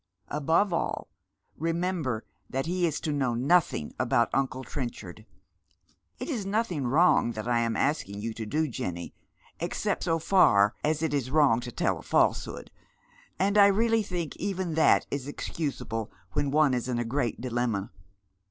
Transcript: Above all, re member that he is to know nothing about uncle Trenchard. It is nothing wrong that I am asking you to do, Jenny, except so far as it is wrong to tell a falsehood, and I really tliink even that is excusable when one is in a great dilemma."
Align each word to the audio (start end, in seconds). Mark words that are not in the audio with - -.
Above 0.29 0.73
all, 0.73 1.09
re 1.59 1.71
member 1.71 2.25
that 2.49 2.65
he 2.65 2.87
is 2.87 2.99
to 2.99 3.11
know 3.11 3.35
nothing 3.35 3.93
about 3.99 4.31
uncle 4.33 4.63
Trenchard. 4.63 5.27
It 6.17 6.27
is 6.27 6.43
nothing 6.43 6.87
wrong 6.87 7.33
that 7.33 7.47
I 7.47 7.59
am 7.59 7.75
asking 7.77 8.19
you 8.19 8.33
to 8.33 8.47
do, 8.47 8.67
Jenny, 8.67 9.13
except 9.59 10.05
so 10.05 10.17
far 10.17 10.73
as 10.83 11.03
it 11.03 11.13
is 11.13 11.29
wrong 11.29 11.59
to 11.59 11.71
tell 11.71 11.99
a 11.99 12.01
falsehood, 12.01 12.71
and 13.37 13.59
I 13.59 13.67
really 13.67 14.03
tliink 14.03 14.35
even 14.37 14.73
that 14.73 15.05
is 15.11 15.27
excusable 15.27 16.09
when 16.31 16.49
one 16.49 16.73
is 16.73 16.87
in 16.87 16.97
a 16.97 17.05
great 17.05 17.39
dilemma." 17.39 17.91